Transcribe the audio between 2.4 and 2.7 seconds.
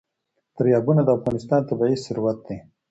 دی.